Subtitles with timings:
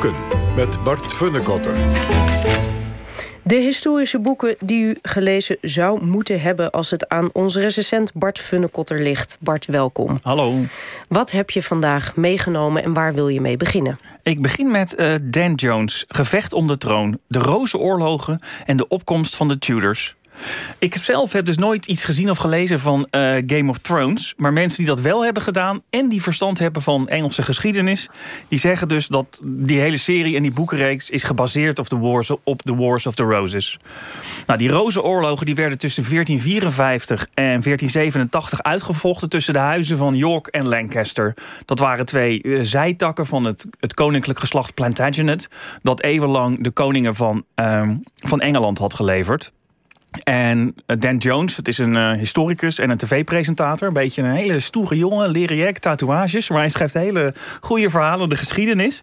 [0.00, 0.18] Boeken
[0.56, 1.74] met Bart Funnekotter.
[3.42, 6.70] De historische boeken die u gelezen zou moeten hebben...
[6.70, 9.38] als het aan onze recensent Bart Funnekotter ligt.
[9.40, 10.16] Bart, welkom.
[10.22, 10.54] Hallo.
[11.08, 13.98] Wat heb je vandaag meegenomen en waar wil je mee beginnen?
[14.22, 17.18] Ik begin met uh, Dan Jones, Gevecht om de troon...
[17.26, 20.16] de Rozenoorlogen en de opkomst van de Tudors.
[20.78, 24.34] Ik zelf heb dus nooit iets gezien of gelezen van uh, Game of Thrones.
[24.36, 28.08] Maar mensen die dat wel hebben gedaan en die verstand hebben van Engelse geschiedenis,
[28.48, 32.30] die zeggen dus dat die hele serie en die boekenreeks is gebaseerd op de Wars,
[32.64, 33.78] Wars of the Roses.
[34.46, 40.46] Nou, die Rozenoorlogen die werden tussen 1454 en 1487 uitgevochten tussen de huizen van York
[40.46, 41.36] en Lancaster.
[41.64, 45.48] Dat waren twee uh, zijtakken van het, het koninklijk geslacht Plantagenet,
[45.82, 49.52] dat eeuwenlang de koningen van, uh, van Engeland had geleverd.
[50.24, 53.88] En eh, Dan Jones, het is een uh, historicus en een tv-presentator.
[53.88, 56.48] Een beetje een hele stoere jongen, leren tatoeages.
[56.48, 59.00] Maar hij schrijft hele goede verhalen, de geschiedenis.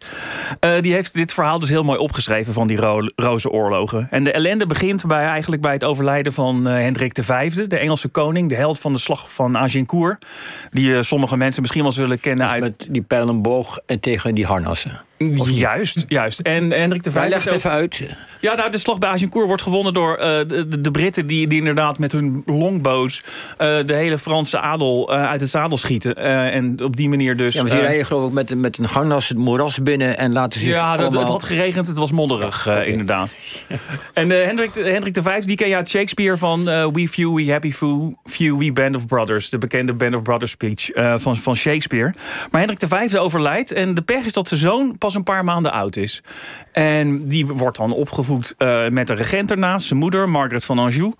[0.59, 4.07] Uh, die heeft dit verhaal dus heel mooi opgeschreven van die ro roze oorlogen.
[4.11, 8.49] En de ellende begint bij, eigenlijk bij het overlijden van Hendrik V, de Engelse koning.
[8.49, 10.25] De held van de slag van Agincourt.
[10.71, 12.63] Die sommige mensen misschien wel zullen kennen dus uit...
[12.63, 15.05] Met die pijlenboog en tegen die harnassen.
[15.17, 16.39] Juist, juist.
[16.39, 17.29] En Hendrik de Vijfde...
[17.29, 18.01] Leg het even uit.
[18.39, 21.27] Ja, nou, de slag bij Agincourt wordt gewonnen door uh, de, de, Britten...
[21.27, 25.77] Die, die inderdaad met hun longbows uh, de hele Franse adel uh, uit het zadel
[25.77, 26.15] schieten.
[26.15, 27.53] en op die manier dus...
[27.53, 30.17] Ja, maar die rijden geloof ik met, met een harnas het moeras binnen...
[30.17, 31.19] en laten zich Ja, allemaal...
[31.19, 32.85] het had geregend, het was modderig, ja, okay.
[32.85, 33.35] inderdaad.
[34.13, 36.65] en Hendrik, Hendrik de Vijfde, die ken je uit Shakespeare van...
[36.93, 39.49] we few, we happy few, few, we band of brothers.
[39.49, 40.89] De bekende band of brothers speech
[41.21, 42.13] van, van Shakespeare.
[42.51, 45.71] Maar Hendrik de Vijfde overlijdt en de pech is dat zijn zoon een paar maanden
[45.71, 46.23] oud is.
[46.71, 51.13] En die wordt dan opgevoed uh, met een regent ernaast, zijn moeder, Margaret van Anjou.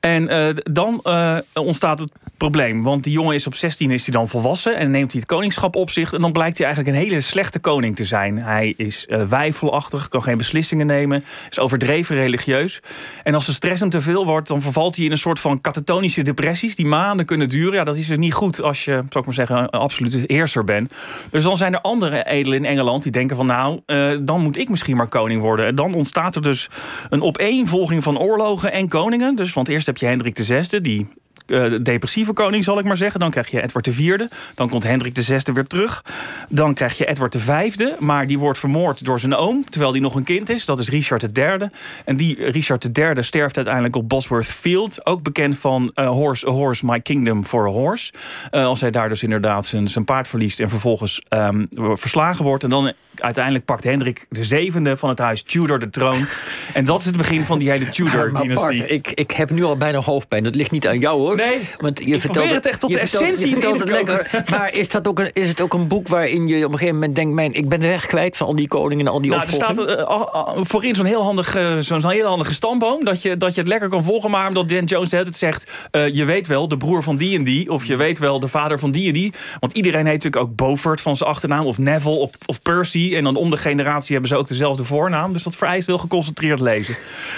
[0.00, 2.82] En uh, dan uh, ontstaat het probleem.
[2.82, 5.76] Want die jongen is op 16 is hij dan volwassen en neemt hij het koningschap
[5.76, 6.12] op zich.
[6.12, 8.38] En dan blijkt hij eigenlijk een hele slechte koning te zijn.
[8.38, 12.80] Hij is uh, weifelachtig, kan geen beslissingen nemen, is overdreven religieus.
[13.22, 15.60] En als de stress hem te veel wordt, dan vervalt hij in een soort van
[15.60, 17.74] katatonische depressies die maanden kunnen duren.
[17.74, 20.64] Ja, dat is dus niet goed als je, zou ik maar zeggen, een absolute heerser
[20.64, 20.92] bent.
[21.30, 24.56] Dus dan zijn er andere edelen in Engeland die denken van nou, uh, dan moet
[24.56, 25.66] ik misschien maar koning worden.
[25.66, 26.68] En dan ontstaat er dus
[27.08, 29.34] een opeenvolging van oorlogen en koningen.
[29.34, 31.08] Dus want eerst heb je Hendrik VI, die
[31.50, 33.20] uh, depressieve koning, zal ik maar zeggen.
[33.20, 34.20] Dan krijg je Edward IV.
[34.54, 36.04] Dan komt Hendrik VI weer terug.
[36.48, 37.80] Dan krijg je Edward V.
[37.98, 40.64] Maar die wordt vermoord door zijn oom, terwijl hij nog een kind is.
[40.64, 41.68] Dat is Richard III.
[42.04, 45.06] En die Richard III sterft uiteindelijk op Bosworth Field.
[45.06, 48.12] Ook bekend van uh, Horse, a Horse, My Kingdom for a Horse.
[48.50, 52.64] Uh, als hij daar dus inderdaad zijn, zijn paard verliest en vervolgens um, verslagen wordt.
[52.64, 56.26] En dan uiteindelijk pakt Hendrik VII van het huis Tudor de troon.
[56.74, 58.86] En dat is het begin van die hele Tudor-dynastie.
[58.86, 60.42] Ik, ik heb nu al bijna hoofdpijn.
[60.42, 61.36] Dat ligt niet aan jou hoor.
[61.38, 64.30] Nee, Want je ik vertelt het echt tot de vertelt, essentie je vertelt het lekker.
[64.50, 66.94] Maar is, dat ook een, is het ook een boek waarin je op een gegeven
[66.94, 67.34] moment denkt...
[67.34, 69.52] Mijn, ik ben de weg kwijt van al die koningen en al die nou, Er
[69.52, 73.04] staat uh, voorin zo'n heel, handig, uh, zo'n heel handige stamboom...
[73.04, 75.70] Dat je, dat je het lekker kan volgen, maar omdat Dan Jones het zegt...
[75.92, 77.70] Uh, je weet wel, de broer van die en die...
[77.70, 79.32] of je weet wel, de vader van die en die.
[79.60, 81.66] Want iedereen heet natuurlijk ook Beaufort van zijn achternaam...
[81.66, 83.16] of Neville of, of Percy.
[83.16, 85.32] En dan om de generatie hebben ze ook dezelfde voornaam.
[85.32, 86.96] Dus dat vereist wel geconcentreerd lezen.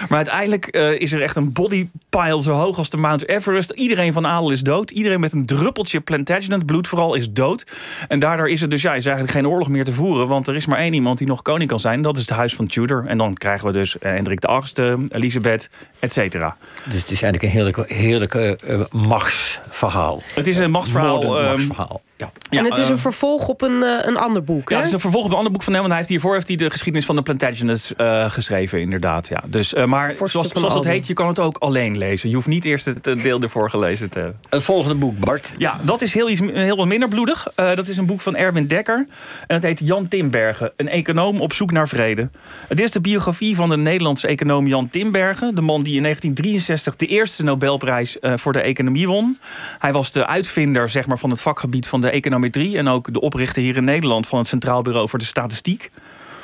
[0.09, 3.71] Maar uiteindelijk uh, is er echt een bodypile zo hoog als de Mount Everest.
[3.91, 4.91] Iedereen van adel is dood.
[4.91, 7.65] Iedereen met een druppeltje Plantagenet bloed vooral is dood.
[8.09, 10.29] En daardoor is er dus ja, is eigenlijk geen oorlog meer te voeren.
[10.29, 12.03] Want er is maar één iemand die nog koning kan zijn.
[12.03, 13.05] Dat is het huis van Tudor.
[13.07, 16.57] En dan krijgen we dus uh, Hendrik VIII, Elisabeth, et cetera.
[16.85, 20.23] Dus het is eigenlijk een heerlijke, heerlijke uh, machtsverhaal.
[20.35, 21.41] Het is een machtsverhaal.
[21.41, 22.03] Um, machtsverhaal.
[22.21, 22.59] Ja.
[22.59, 24.69] En het is een vervolg op een, uh, een ander boek.
[24.69, 24.77] Ja, hè?
[24.77, 25.81] het is een vervolg op een ander boek van hem.
[25.81, 29.29] Want hij heeft hiervoor heeft hij de geschiedenis van de Plantagenets uh, geschreven, inderdaad.
[29.29, 29.43] Ja.
[29.49, 32.29] Dus, uh, maar zoals, zoals het heet, je kan het ook alleen lezen.
[32.29, 34.41] Je hoeft niet eerst het deel ervoor gelezen te hebben.
[34.49, 35.55] Het volgende boek, Bart.
[35.59, 37.53] Ja, dat is heel, iets, heel wat minder bloedig.
[37.55, 39.07] dat is een boek van Erwin Dekker.
[39.47, 42.31] En het heet Jan Timbergen, een econoom op zoek naar vrede.
[42.69, 45.55] Het is de biografie van de Nederlandse econoom Jan Timbergen.
[45.55, 49.39] De man die in 1963 de eerste Nobelprijs voor de economie won.
[49.79, 52.77] Hij was de uitvinder zeg maar, van het vakgebied van de econometrie...
[52.77, 55.91] en ook de oprichter hier in Nederland van het Centraal Bureau voor de Statistiek.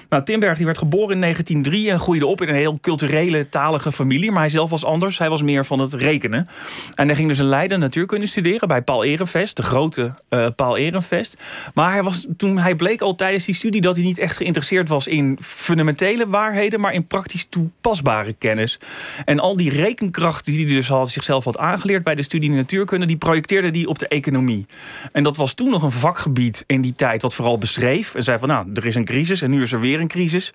[0.08, 3.92] Nou, Timberg die werd geboren in 1903 en groeide op in een heel culturele, talige
[3.92, 4.30] familie.
[4.30, 5.18] Maar hij zelf was anders.
[5.18, 6.48] Hij was meer van het rekenen.
[6.94, 10.76] En hij ging dus in Leiden natuurkunde studeren bij Paul Ehrenvest, de grote uh, Paul
[10.76, 11.42] Ehrenvest.
[11.74, 14.88] Maar hij, was, toen, hij bleek al tijdens die studie dat hij niet echt geïnteresseerd
[14.88, 18.78] was in fundamentele waarheden, maar in praktisch toepasbare kennis.
[19.24, 23.06] En al die rekenkracht die hij dus had, zichzelf had aangeleerd bij de studie natuurkunde,
[23.06, 24.66] die projecteerde hij op de economie.
[25.12, 28.38] En dat was toen nog een vakgebied in die tijd wat vooral beschreef en zei
[28.38, 30.52] van nou, er is een crisis en nu is er weer een crisis.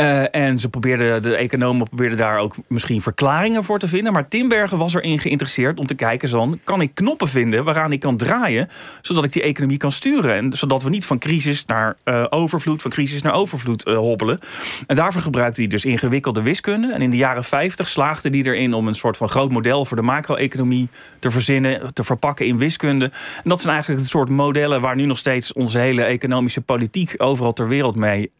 [0.00, 4.12] Uh, en ze probeerden, de economen probeerden daar ook misschien verklaringen voor te vinden.
[4.12, 8.00] Maar Timbergen was erin geïnteresseerd om te kijken: zo, kan ik knoppen vinden waaraan ik
[8.00, 8.68] kan draaien,
[9.00, 10.34] zodat ik die economie kan sturen.
[10.34, 14.38] En zodat we niet van crisis naar uh, overvloed, van crisis naar overvloed uh, hobbelen.
[14.86, 16.92] En daarvoor gebruikte hij dus ingewikkelde wiskunde.
[16.92, 19.96] En in de jaren 50 slaagde hij erin om een soort van groot model voor
[19.96, 20.88] de macro-economie
[21.18, 23.04] te verzinnen, te verpakken in wiskunde.
[23.42, 27.14] En dat zijn eigenlijk het soort modellen waar nu nog steeds onze hele economische politiek
[27.16, 28.30] overal ter wereld mee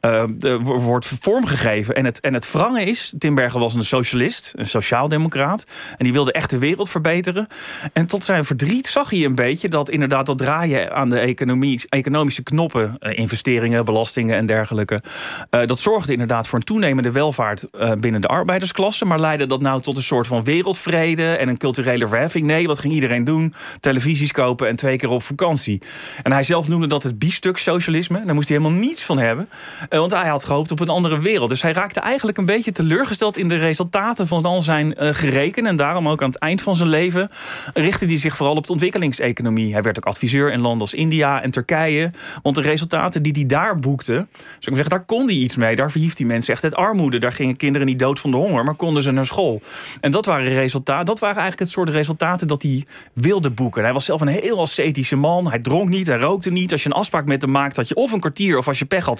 [0.00, 0.24] uh,
[0.62, 1.94] wordt vormgegeven.
[1.94, 5.64] En het, en het wrange is, Timbergen was een socialist, een sociaaldemocraat.
[5.96, 7.46] En die wilde echt de wereld verbeteren.
[7.92, 11.82] En tot zijn verdriet zag hij een beetje dat inderdaad dat draaien aan de economie,
[11.88, 15.02] economische knoppen, eh, investeringen, belastingen en dergelijke.
[15.50, 17.64] Dat zorgde inderdaad voor een toenemende welvaart
[18.00, 19.04] binnen de arbeidersklasse.
[19.04, 22.46] Maar leidde dat nou tot een soort van wereldvrede en een culturele verheffing?
[22.46, 23.54] Nee, wat ging iedereen doen?
[23.80, 25.82] Televisies kopen en twee keer op vakantie.
[26.22, 28.24] En hij zelf noemde dat het biefstuk socialisme.
[28.24, 29.27] Daar moest hij helemaal niets van hebben.
[29.36, 31.48] Uh, want hij had gehoopt op een andere wereld.
[31.48, 35.66] Dus hij raakte eigenlijk een beetje teleurgesteld in de resultaten van al zijn uh, gereken.
[35.66, 37.30] En daarom ook aan het eind van zijn leven
[37.74, 39.72] richtte hij zich vooral op de ontwikkelingseconomie.
[39.72, 42.12] Hij werd ook adviseur in landen als India en Turkije.
[42.42, 44.26] Want de resultaten die hij daar boekte, zou
[44.58, 45.76] ik zeggen, daar kon hij iets mee.
[45.76, 47.18] Daar verhief die mensen echt uit armoede.
[47.18, 49.60] Daar gingen kinderen niet dood van de honger, maar konden ze naar school.
[50.00, 51.04] En dat waren resultaten.
[51.04, 53.82] Dat waren eigenlijk het soort resultaten dat hij wilde boeken.
[53.82, 55.48] Hij was zelf een heel ascetische man.
[55.48, 56.72] Hij dronk niet, hij rookte niet.
[56.72, 58.84] Als je een afspraak met hem maakt, had je of een kwartier of als je
[58.84, 59.17] pech had,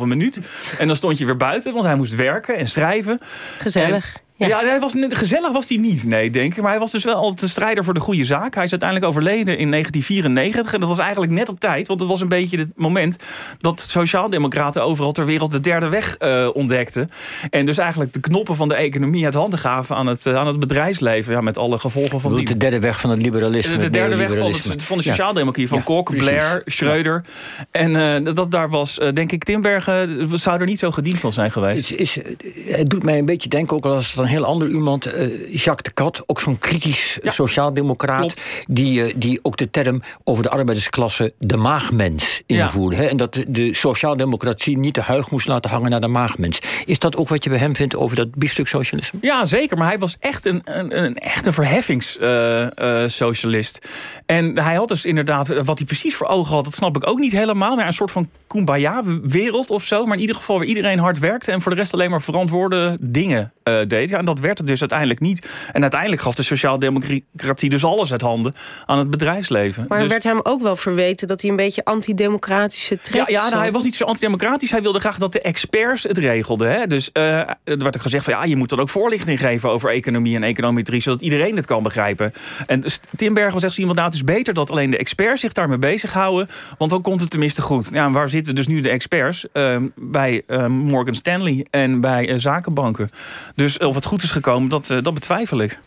[0.00, 0.38] 7,5 minuut.
[0.78, 3.18] En dan stond je weer buiten, want hij moest werken en schrijven.
[3.58, 4.22] Gezellig.
[4.48, 6.62] Ja, ja hij was, gezellig was hij niet, nee, denk ik.
[6.62, 8.54] Maar hij was dus wel altijd de strijder voor de goede zaak.
[8.54, 10.72] Hij is uiteindelijk overleden in 1994.
[10.74, 13.16] En dat was eigenlijk net op tijd, want het was een beetje het moment...
[13.60, 17.10] dat sociaaldemocraten overal ter wereld de derde weg uh, ontdekten.
[17.50, 20.46] En dus eigenlijk de knoppen van de economie uit handen gaven aan het, uh, aan
[20.46, 21.32] het bedrijfsleven.
[21.32, 22.46] Ja, met alle gevolgen van die...
[22.46, 23.76] De derde weg van het liberalisme.
[23.76, 25.68] De, de derde weg van, het, van de sociaaldemocratie.
[25.68, 26.24] Van ja, Kok, precies.
[26.24, 27.24] Blair, Schreuder.
[27.70, 27.90] En
[28.24, 30.28] uh, dat daar was, denk ik, Timbergen...
[30.38, 31.90] zou er niet zo gediend van zijn geweest.
[31.90, 32.18] Is,
[32.66, 35.14] het doet mij een beetje denken, ook al als het een heel ander iemand, uh,
[35.54, 37.30] Jacques de Cat, ook zo'n kritisch ja.
[37.30, 38.34] sociaaldemocraat,
[38.66, 42.96] die, uh, die ook de term over de arbeidersklasse de maagmens invoerde.
[42.96, 43.02] Ja.
[43.02, 43.08] Hè?
[43.08, 46.58] En dat de, de sociaaldemocratie niet de huig moest laten hangen naar de maagmens.
[46.86, 49.18] Is dat ook wat je bij hem vindt over dat biefstuk-socialisme?
[49.22, 49.76] Ja, zeker.
[49.76, 53.78] Maar hij was echt een, een, een echte verheffingssocialist.
[53.82, 53.88] Uh,
[54.36, 57.18] en hij had dus inderdaad, wat hij precies voor ogen had, dat snap ik ook
[57.18, 57.76] niet helemaal.
[57.76, 60.04] Maar een soort van kumbaya-wereld of zo.
[60.04, 62.98] Maar in ieder geval waar iedereen hard werkte en voor de rest alleen maar verantwoorde
[63.00, 64.08] dingen uh, deed.
[64.08, 65.48] Ja, en dat werd het dus uiteindelijk niet.
[65.72, 68.54] En uiteindelijk gaf de sociaaldemocratie dus alles uit handen
[68.84, 69.84] aan het bedrijfsleven.
[69.88, 70.08] Maar dus...
[70.08, 73.72] werd hem ook wel verweten dat hij een beetje antidemocratische trek Ja, ja nou, hij
[73.72, 74.70] was niet zo antidemocratisch.
[74.70, 76.72] Hij wilde graag dat de experts het regelden.
[76.72, 76.86] Hè?
[76.86, 79.90] Dus uh, er werd ook gezegd van ja, je moet dan ook voorlichting geven over
[79.90, 82.32] economie en econometrie, zodat iedereen het kan begrijpen.
[82.66, 82.84] En
[83.16, 85.78] Timberg was echt zo iemand, nou, het is beter dat alleen de experts zich daarmee
[85.78, 86.48] bezighouden,
[86.78, 87.88] want dan komt het tenminste goed.
[87.92, 89.46] Ja, waar zitten dus nu de experts?
[89.52, 93.10] Uh, bij uh, Morgan Stanley en bij uh, zakenbanken.
[93.54, 95.78] Dus of het goed is gekomen, dat, uh, dat betwijfel ik.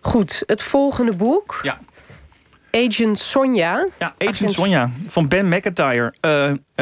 [0.00, 1.60] Goed, het volgende boek.
[1.62, 1.78] Ja.
[2.70, 3.86] Agent Sonja.
[3.98, 6.14] Ja, Agent, Agent Sonja van Ben McIntyre.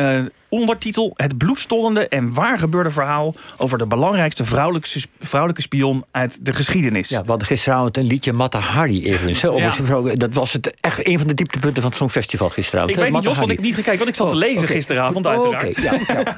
[0.00, 6.04] Uh, uh, ondertitel: Het bloedstollende en waar gebeurde verhaal over de belangrijkste vrouwelijke, vrouwelijke spion
[6.10, 7.08] uit de geschiedenis.
[7.08, 10.14] Ja, we hadden gisteravond een liedje Mata Hari ja.
[10.14, 12.90] Dat was het echt een van de dieptepunten van het Songfestival gisteravond.
[12.96, 14.62] Ik weet niet, Jos, want ik heb niet gekeken, want ik zat te lezen oh,
[14.62, 14.74] okay.
[14.74, 15.78] gisteravond, uiteraard.
[15.78, 16.36] Okay, ja, ja.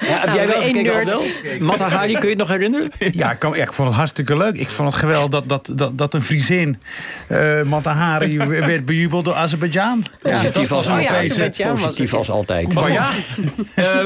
[0.08, 2.90] ja, heb jij wel gekeken, Mata Hari, kun je het nog herinneren?
[2.98, 4.56] Ja, ik, kan, ik vond het hartstikke leuk.
[4.56, 6.80] Ik vond het geweldig dat, dat, dat, dat een Friesin,
[7.28, 8.36] uh, Mata Hari,
[8.72, 10.06] werd bejubeld door Azerbeidzjan.
[10.22, 12.61] Positief als, oh, positief als altijd.
[12.74, 13.10] Maar ja.
[13.76, 14.04] Uh,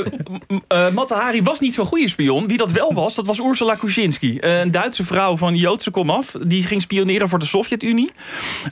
[0.72, 2.46] uh, Matta Hari was niet zo'n goede spion.
[2.46, 4.38] Wie dat wel was, dat was Ursula Kuczynski.
[4.40, 6.34] Uh, een Duitse vrouw van Joodse komaf.
[6.46, 8.10] Die ging spioneren voor de Sovjet-Unie.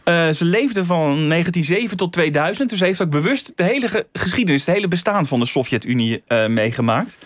[0.04, 2.70] ze leefde van 1907 tot 2000.
[2.70, 7.18] Dus heeft ook bewust de hele ge geschiedenis, het hele bestaan van de Sovjet-Unie meegemaakt.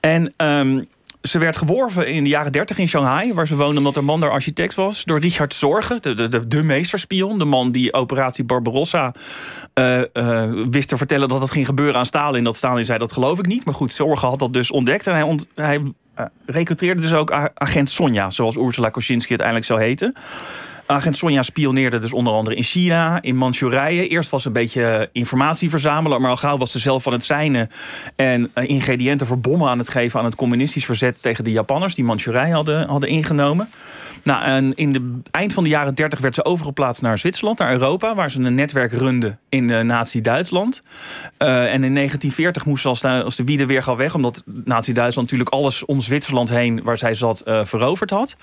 [0.00, 0.88] En um,
[1.26, 4.20] ze werd geworven in de jaren 30 in Shanghai, waar ze woonde omdat haar man
[4.20, 7.38] daar architect was, door Richard Zorgen, de, de, de, meesterspion.
[7.38, 9.14] De man die operatie Barbarossa
[9.74, 12.44] uh, uh, wist te vertellen dat het ging gebeuren aan Stalin.
[12.44, 13.64] Dat Stalin zei, dat geloof ik niet.
[13.64, 15.06] Maar goed, Zorgen had dat dus ontdekt.
[15.06, 15.82] En hij, hij
[16.18, 20.14] uh, recruteerde dus ook agent Sonja, zoals Ursula Kosinski uiteindelijk zou heten.
[20.86, 24.08] Agent Sonja spioneerde dus onder andere in China, in Manchurije.
[24.08, 27.24] Eerst was ze een beetje informatie verzamelen, maar al gauw was ze zelf van het
[27.24, 27.68] zijne
[28.16, 32.04] en ingrediënten voor bommen aan het geven aan het communistisch verzet tegen de Japanners die
[32.04, 33.68] Manchurije hadden, hadden ingenomen.
[34.26, 37.72] Nou, en in de eind van de jaren 30 werd ze overgeplaatst naar Zwitserland, naar
[37.72, 40.82] Europa, waar ze een netwerk runde in uh, Nazi-Duitsland.
[41.38, 45.30] Uh, en in 1940 moest ze als de, als de weer gaan weg, omdat Nazi-Duitsland
[45.30, 48.36] natuurlijk alles om Zwitserland heen waar zij zat veroverd had.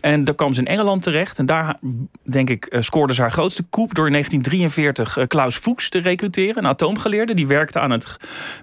[0.00, 1.76] En daar kwam ze in Engeland terecht en daar
[2.22, 6.70] denk ik, scoorde ze haar grootste coup door in 1943 Klaus Fuchs te recruteren, een
[6.70, 7.34] atoomgeleerde.
[7.34, 8.16] Die werkte aan het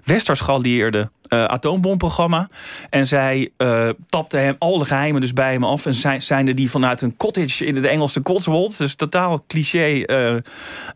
[0.04, 2.48] Westers geallieerde uh, atoombomprogramma.
[2.90, 5.86] En zij uh, tapte hem al de geheimen dus bij hem af.
[5.86, 10.02] En zijn, zijn er die vanuit een cottage in de Engelse Cotswolds, dus totaal cliché,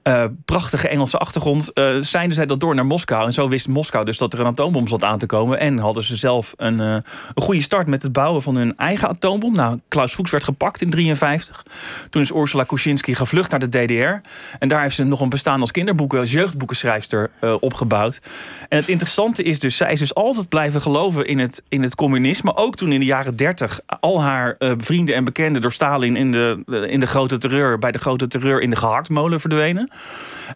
[0.04, 1.70] uh, prachtige Engelse achtergrond,
[2.00, 3.26] zijnde zij dat door naar Moskou.
[3.26, 5.58] En zo wist Moskou dus dat er een atoombom zat aan te komen.
[5.58, 9.54] En hadden ze zelf een, een goede start met het bouwen van hun eigen atoombom.
[9.54, 11.64] Nou, Klaus Fuchs werd gepakt in 1953.
[12.10, 14.28] Toen is Ursula Kuczynski gevlucht naar de DDR.
[14.58, 18.20] En daar heeft ze nog een bestaan als kinderboeken, als jeugdboekenschrijfster opgebouwd.
[18.68, 21.94] En het interessante is dus, zij is dus altijd blijven geloven in het, in het
[21.94, 22.56] communisme.
[22.56, 26.32] Ook toen in de jaren dertig al haar uh, vrienden en bekenden door Stalin in
[26.32, 29.90] de, in de grote terreur, bij de grote terreur in de gehaktmolen verdwenen.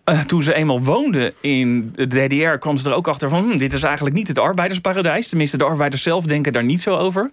[0.05, 3.59] Uh, toen ze eenmaal woonde in de DDR, kwam ze er ook achter van: hm,
[3.59, 5.29] dit is eigenlijk niet het arbeidersparadijs.
[5.29, 7.31] Tenminste, de arbeiders zelf denken daar niet zo over.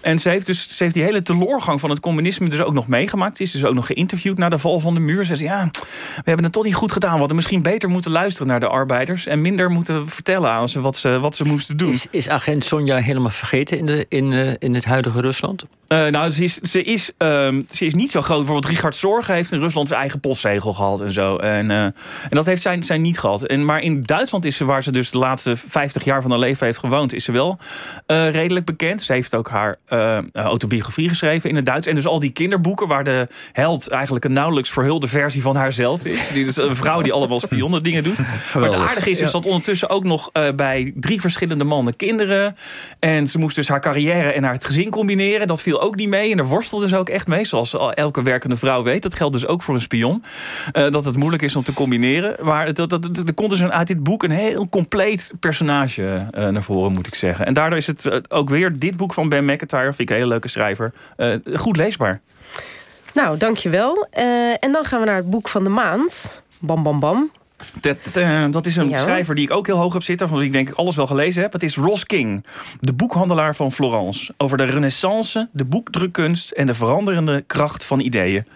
[0.00, 2.88] En ze heeft dus ze heeft die hele teloorgang van het communisme dus ook nog
[2.88, 3.36] meegemaakt.
[3.36, 5.24] Ze is dus ook nog geïnterviewd na de val van de muur.
[5.24, 7.12] Ze zei: ja, we hebben het toch niet goed gedaan.
[7.12, 10.80] We hadden misschien beter moeten luisteren naar de arbeiders en minder moeten vertellen aan ze
[10.80, 11.90] wat ze, wat ze moesten doen.
[11.90, 15.64] Is, is agent Sonja helemaal vergeten in, de, in, uh, in het huidige Rusland?
[15.88, 17.28] Uh, nou, ze is, ze, is, uh,
[17.70, 18.38] ze is niet zo groot.
[18.38, 21.36] Bijvoorbeeld Richard Zorg heeft in Rusland zijn eigen postzegel gehad en zo.
[21.36, 21.94] En, uh, en
[22.30, 23.42] dat heeft zij, zij niet gehad.
[23.42, 26.40] En, maar in Duitsland is ze, waar ze dus de laatste 50 jaar van haar
[26.40, 27.58] leven heeft gewoond, is ze wel
[28.06, 29.02] redelijk bekend.
[29.02, 29.78] Ze heeft ook haar
[30.32, 31.86] autobiografie geschreven in het Duits.
[31.86, 36.04] En dus al die kinderboeken waar de held eigenlijk een nauwelijks verhulde versie van haarzelf
[36.04, 36.28] is.
[36.28, 38.18] Die dus een vrouw die allemaal spionnen dingen doet.
[38.54, 42.56] Maar het aardige is dus dat ondertussen ook nog bij drie verschillende mannen kinderen.
[42.98, 45.46] En ze moest dus haar carrière en haar gezin combineren.
[45.46, 46.30] Dat viel ook niet mee.
[46.30, 47.44] En daar worstelde ze ook echt mee.
[47.44, 49.02] Zoals elke werkende vrouw weet.
[49.02, 50.24] Dat geldt dus ook voor een spion.
[50.72, 52.44] Uh, dat het moeilijk is om te combineren.
[52.44, 56.62] Maar dat, dat, er komt dus uit dit boek een heel compleet personage uh, naar
[56.62, 57.46] voren, moet ik zeggen.
[57.46, 60.14] En daardoor is het uh, ook weer dit boek van Ben McIntyre, vind ik een
[60.14, 60.92] hele leuke schrijver,
[61.54, 62.20] goed leesbaar.
[63.14, 64.06] Nou, dankjewel.
[64.60, 66.42] en dan gaan we naar het boek van de maand.
[66.58, 67.30] Bam, bam, bam.
[68.50, 68.98] Dat is een ja.
[68.98, 71.06] schrijver die ik ook heel hoog heb zitten, van wie ik denk ik alles wel
[71.06, 71.52] gelezen heb.
[71.52, 72.44] Het is Ross King,
[72.80, 74.34] de boekhandelaar van Florence.
[74.36, 78.46] Over de renaissance, de boekdrukkunst en de veranderende kracht van ideeën.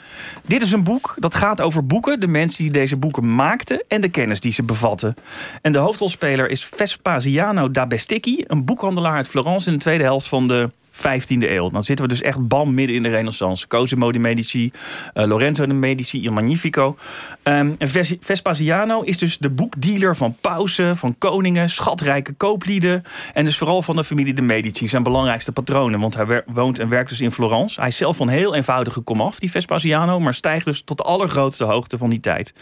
[0.47, 4.01] Dit is een boek dat gaat over boeken, de mensen die deze boeken maakten en
[4.01, 5.15] de kennis die ze bevatten.
[5.63, 10.29] En de hoofdrolspeler is Vespasiano da Besticchi, een boekhandelaar uit Florence in de tweede helft
[10.29, 11.71] van de 15e eeuw.
[11.71, 13.67] Dan zitten we dus echt bam midden in de renaissance.
[13.67, 14.73] Cosimo de Medici,
[15.15, 16.97] uh, Lorenzo de Medici, Il Magnifico.
[17.43, 17.77] Um,
[18.21, 23.03] Vespasiano is dus de boekdealer van pausen, van koningen, schatrijke kooplieden.
[23.33, 26.01] En dus vooral van de familie de Medici, zijn belangrijkste patronen.
[26.01, 27.81] Want hij woont en werkt dus in Florence.
[27.81, 30.21] Hij is zelf van heel eenvoudige komaf, die Vespasiano.
[30.21, 32.53] Maar stijgt dus tot de allergrootste hoogte van die tijd.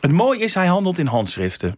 [0.00, 1.76] Het mooie is, hij handelt in handschriften.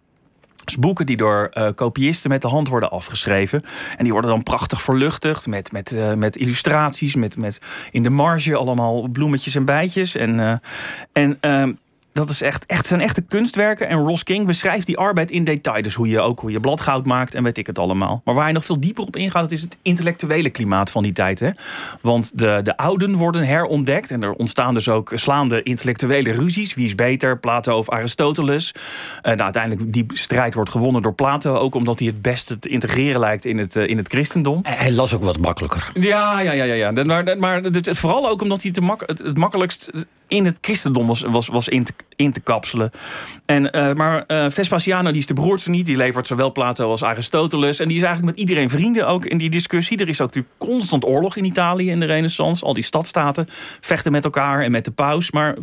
[0.66, 3.62] Dus boeken die door uh, kopiisten met de hand worden afgeschreven.
[3.96, 8.10] En die worden dan prachtig verluchtigd met, met, uh, met illustraties, met, met in de
[8.10, 10.14] marge allemaal bloemetjes en bijtjes.
[10.14, 10.54] En, uh,
[11.12, 11.72] en ehm,
[12.16, 13.88] dat is echt, echt, zijn echte kunstwerken.
[13.88, 15.82] En Ross King beschrijft die arbeid in detail.
[15.82, 18.20] Dus hoe je ook hoe je bladgoud maakt en weet ik het allemaal.
[18.24, 21.12] Maar waar hij nog veel dieper op ingaat, dat is het intellectuele klimaat van die
[21.12, 21.40] tijd.
[21.40, 21.50] Hè?
[22.00, 24.10] Want de, de ouden worden herontdekt.
[24.10, 26.74] En er ontstaan dus ook slaande intellectuele ruzies.
[26.74, 28.74] Wie is beter, Plato of Aristoteles?
[29.22, 31.54] En nou, uiteindelijk die strijd wordt gewonnen door Plato.
[31.54, 34.60] Ook omdat hij het beste te integreren lijkt in het, uh, in het christendom.
[34.62, 35.90] Hij las ook wat makkelijker.
[35.94, 36.64] Ja, ja, ja.
[36.64, 37.04] ja, ja.
[37.04, 39.90] Maar, maar vooral ook omdat hij het, mak het, het makkelijkst
[40.28, 42.90] in het christendom was, was, in, te, in te kapselen.
[43.44, 45.86] En, uh, maar uh, Vespasiano die is de broertje niet.
[45.86, 47.80] Die levert zowel Plato als Aristoteles.
[47.80, 49.98] En die is eigenlijk met iedereen vrienden ook in die discussie.
[49.98, 52.64] Er is ook natuurlijk constant oorlog in Italië in de renaissance.
[52.64, 53.46] Al die stadstaten
[53.80, 55.30] vechten met elkaar en met de paus.
[55.30, 55.56] Maar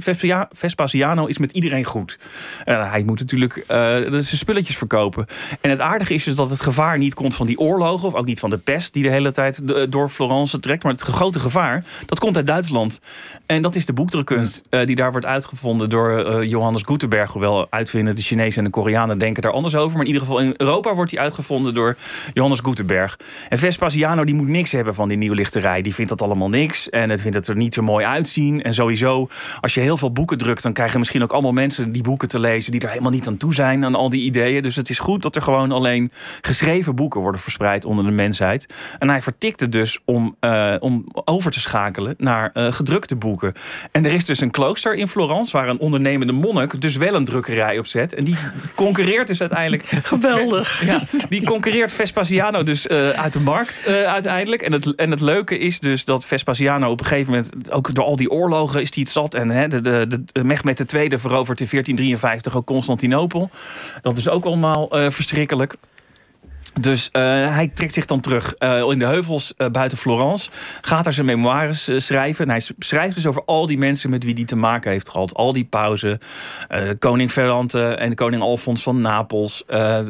[0.51, 2.19] Vespasiano is met iedereen goed.
[2.65, 5.25] Uh, hij moet natuurlijk zijn spulletjes verkopen.
[5.61, 8.07] En het aardige is dus dat het gevaar niet komt van die oorlogen...
[8.07, 10.83] of ook niet van de pest die de hele tijd door Florence trekt.
[10.83, 12.99] Maar het grote gevaar, dat komt uit Duitsland.
[13.45, 14.52] En dat is de boekdrukkunst.
[14.69, 17.31] Uh, die daar wordt uitgevonden door uh, Johannes Gutenberg.
[17.31, 19.91] Hoewel uitvinden de Chinezen en de Koreanen denken daar anders over.
[19.91, 21.95] Maar in ieder geval in Europa wordt die uitgevonden door
[22.33, 23.19] Johannes Gutenberg.
[23.49, 25.81] En Vespasiano die moet niks hebben van die nieuwe lichterij.
[25.81, 26.89] Die vindt dat allemaal niks.
[26.89, 28.63] En het vindt het er niet zo mooi uitzien.
[28.63, 29.27] En sowieso,
[29.61, 30.63] als je heel veel boeken drukt...
[30.63, 32.71] dan krijgen misschien ook allemaal mensen die boeken te lezen...
[32.71, 34.61] die er helemaal niet aan toe zijn, aan al die ideeën.
[34.61, 38.73] Dus het is goed dat er gewoon alleen geschreven boeken worden verspreid onder de mensheid.
[38.99, 43.53] En hij vertikt het dus om, uh, om over te schakelen naar gedrukte boeken.
[43.91, 47.25] En er is dus een klooster in Florence, waar een ondernemende monnik dus wel een
[47.25, 48.13] drukkerij op zet.
[48.13, 48.35] En die
[48.75, 49.83] concurreert dus uiteindelijk.
[50.03, 50.85] Geweldig.
[50.85, 54.61] Ja, die concurreert Vespasiano dus uh, uit de markt uh, uiteindelijk.
[54.61, 58.05] En het, en het leuke is dus dat Vespasiano op een gegeven moment, ook door
[58.05, 59.33] al die oorlogen, is hij het zat.
[59.33, 63.49] En hè, de, de, de Mehmet II verovert in 1453 ook Constantinopel.
[64.01, 65.75] Dat is ook allemaal uh, verschrikkelijk.
[66.79, 67.21] Dus uh,
[67.55, 70.49] hij trekt zich dan terug uh, in de heuvels uh, buiten Florence.
[70.81, 72.45] Gaat daar zijn memoires schrijven.
[72.45, 75.33] En hij schrijft dus over al die mensen met wie hij te maken heeft gehad.
[75.33, 76.19] Al die pauzen.
[76.99, 79.63] koning Ferrante en koning Alfons van Napels.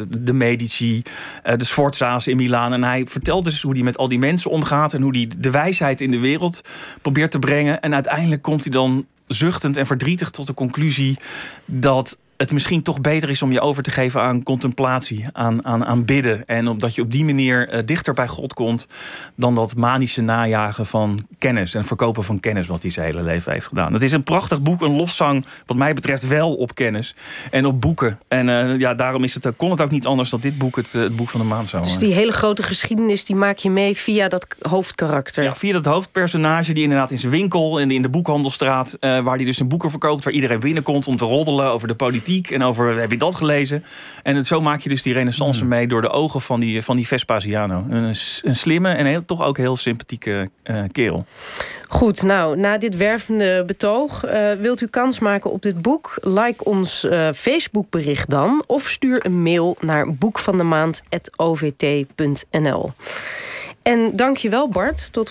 [0.08, 1.01] de Medici.
[1.43, 2.74] de Sforza's in Milaan.
[2.74, 4.93] En hij vertelt dus hoe hij met al die mensen omgaat.
[4.93, 6.62] En hoe hij de wijsheid in de wereld
[7.01, 7.82] probeert te brengen.
[7.82, 11.17] En uiteindelijk komt hij dan zuchtend en verdrietig tot de conclusie
[11.65, 15.85] dat het misschien toch beter is om je over te geven aan contemplatie, aan, aan,
[15.85, 16.45] aan bidden.
[16.45, 18.88] En omdat je op die manier uh, dichter bij God komt
[19.35, 23.51] dan dat manische najagen van kennis en verkopen van kennis, wat hij zijn hele leven
[23.51, 23.93] heeft gedaan.
[23.93, 27.15] Het is een prachtig boek, een lofzang, wat mij betreft wel op kennis
[27.51, 28.19] en op boeken.
[28.27, 30.93] En uh, ja, daarom is het, kon het ook niet anders dat dit boek het,
[30.93, 32.00] uh, het boek van de maand zou worden.
[32.00, 35.43] Dus die hele grote geschiedenis, die maak je mee via dat hoofdkarakter?
[35.43, 39.45] Ja, via dat hoofdpersonage die inderdaad in zijn winkel en in de boekhandelstraat, waar hij
[39.45, 42.99] dus een boeken verkoopt, waar iedereen binnenkomt om te roddelen over de politiek en over
[42.99, 43.83] heb je dat gelezen.
[44.23, 45.69] En het, zo maak je dus die renaissance hmm.
[45.69, 47.85] mee door de ogen van die, van die Vespasiano.
[47.89, 51.25] Een, een slimme en heel, toch ook heel sympathieke uh, kerel.
[51.87, 54.25] Goed, nou, na dit wervende betoog...
[54.25, 56.17] Uh, wilt u kans maken op dit boek?
[56.21, 58.63] Like ons uh, Facebookbericht dan.
[58.67, 62.91] Of stuur een mail naar boekvandemaand.ovt.nl.
[63.83, 65.11] En dank je wel, Bart.
[65.11, 65.21] Tot